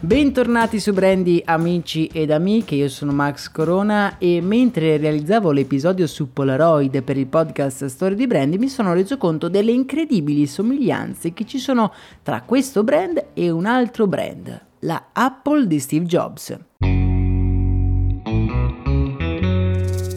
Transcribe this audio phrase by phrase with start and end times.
[0.00, 6.32] Bentornati su Brandy amici ed amiche, io sono Max Corona e mentre realizzavo l'episodio su
[6.32, 11.44] Polaroid per il podcast Story di Brandy mi sono reso conto delle incredibili somiglianze che
[11.44, 16.56] ci sono tra questo brand e un altro brand, la Apple di Steve Jobs.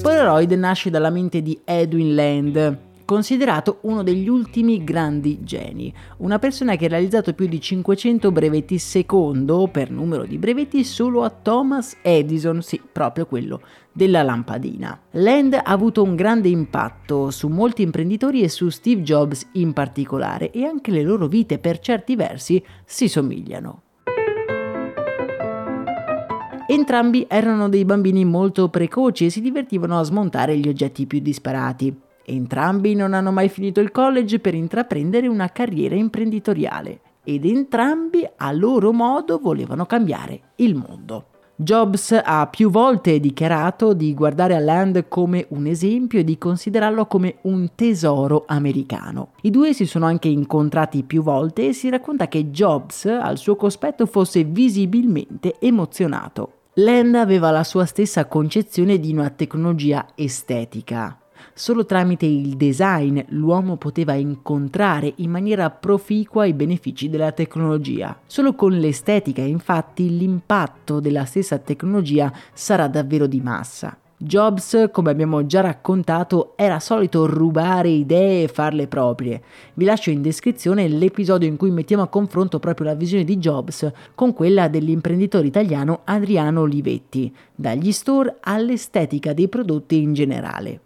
[0.04, 6.76] Polaroid nasce dalla mente di Edwin Land, considerato uno degli ultimi grandi geni, una persona
[6.76, 11.98] che ha realizzato più di 500 brevetti secondo per numero di brevetti solo a Thomas
[12.02, 15.00] Edison, sì, proprio quello della lampadina.
[15.12, 20.52] Land ha avuto un grande impatto su molti imprenditori e su Steve Jobs in particolare
[20.52, 23.82] e anche le loro vite per certi versi si somigliano.
[26.72, 31.94] Entrambi erano dei bambini molto precoci e si divertivano a smontare gli oggetti più disparati.
[32.24, 38.52] Entrambi non hanno mai finito il college per intraprendere una carriera imprenditoriale ed entrambi a
[38.52, 41.26] loro modo volevano cambiare il mondo.
[41.62, 47.06] Jobs ha più volte dichiarato di guardare a Land come un esempio e di considerarlo
[47.06, 49.34] come un tesoro americano.
[49.42, 53.56] I due si sono anche incontrati più volte e si racconta che Jobs al suo
[53.56, 56.54] cospetto fosse visibilmente emozionato.
[56.76, 61.16] Land aveva la sua stessa concezione di una tecnologia estetica,
[61.54, 68.18] Solo tramite il design l'uomo poteva incontrare in maniera proficua i benefici della tecnologia.
[68.26, 73.96] Solo con l'estetica, infatti, l'impatto della stessa tecnologia sarà davvero di massa.
[74.24, 79.42] Jobs, come abbiamo già raccontato, era solito rubare idee e farle proprie.
[79.74, 83.92] Vi lascio in descrizione l'episodio in cui mettiamo a confronto proprio la visione di Jobs
[84.14, 90.82] con quella dell'imprenditore italiano Adriano Olivetti, dagli store all'estetica dei prodotti in generale.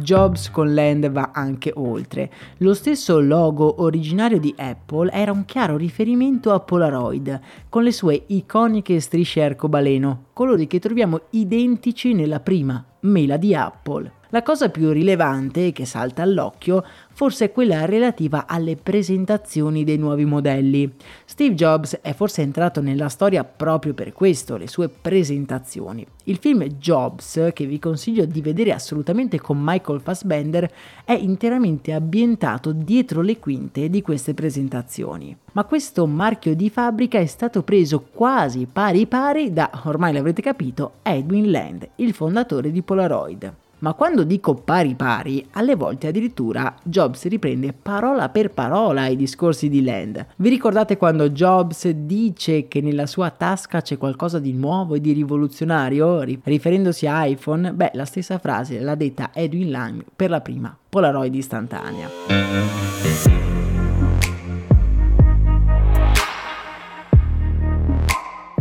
[0.00, 2.30] Jobs con Land va anche oltre.
[2.58, 8.24] Lo stesso logo originario di Apple era un chiaro riferimento a Polaroid, con le sue
[8.26, 14.18] iconiche strisce arcobaleno, colori che troviamo identici nella prima mela di Apple.
[14.32, 20.24] La cosa più rilevante che salta all'occhio forse è quella relativa alle presentazioni dei nuovi
[20.24, 20.88] modelli.
[21.24, 26.06] Steve Jobs è forse entrato nella storia proprio per questo, le sue presentazioni.
[26.24, 30.70] Il film Jobs, che vi consiglio di vedere assolutamente con Michael Fassbender,
[31.04, 35.36] è interamente ambientato dietro le quinte di queste presentazioni.
[35.54, 40.92] Ma questo marchio di fabbrica è stato preso quasi pari pari da, ormai l'avrete capito,
[41.02, 43.54] Edwin Land, il fondatore di Polaroid.
[43.80, 49.68] Ma quando dico pari pari, alle volte addirittura Jobs riprende parola per parola i discorsi
[49.68, 50.26] di Land.
[50.36, 55.12] Vi ricordate quando Jobs dice che nella sua tasca c'è qualcosa di nuovo e di
[55.12, 57.72] rivoluzionario, riferendosi a iPhone?
[57.72, 62.08] Beh, la stessa frase l'ha detta Edwin Lang per la prima Polaroid istantanea.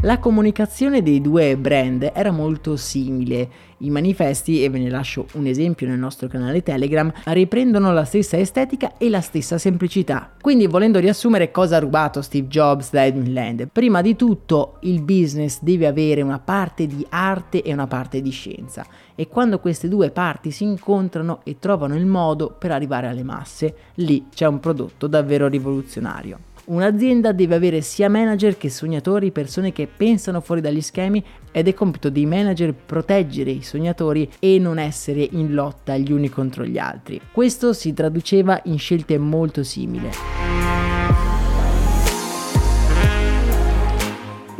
[0.03, 3.49] La comunicazione dei due brand era molto simile.
[3.79, 8.37] I manifesti, e ve ne lascio un esempio nel nostro canale Telegram, riprendono la stessa
[8.37, 10.31] estetica e la stessa semplicità.
[10.39, 15.01] Quindi, volendo riassumere cosa ha rubato Steve Jobs da Edwin Land, prima di tutto il
[15.01, 18.85] business deve avere una parte di arte e una parte di scienza.
[19.15, 23.75] E quando queste due parti si incontrano e trovano il modo per arrivare alle masse,
[23.95, 26.47] lì c'è un prodotto davvero rivoluzionario.
[26.69, 31.73] Un'azienda deve avere sia manager che sognatori, persone che pensano fuori dagli schemi ed è
[31.73, 36.77] compito dei manager proteggere i sognatori e non essere in lotta gli uni contro gli
[36.77, 37.19] altri.
[37.31, 40.38] Questo si traduceva in scelte molto simili.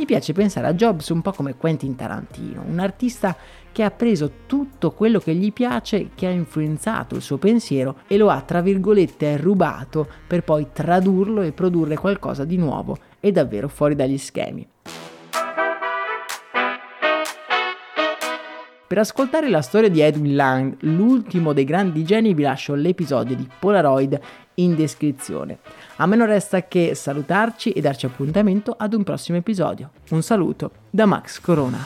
[0.10, 3.38] Piace pensare a Jobs un po' come Quentin Tarantino, un artista
[3.72, 8.18] che ha preso tutto quello che gli piace, che ha influenzato il suo pensiero e
[8.18, 13.68] lo ha, tra virgolette, rubato per poi tradurlo e produrre qualcosa di nuovo e davvero
[13.68, 14.68] fuori dagli schemi.
[18.90, 23.48] Per ascoltare la storia di Edwin Lang, l'ultimo dei grandi geni, vi lascio l'episodio di
[23.60, 24.20] Polaroid
[24.56, 25.60] in descrizione.
[25.98, 29.92] A me non resta che salutarci e darci appuntamento ad un prossimo episodio.
[30.10, 31.86] Un saluto da Max Corona.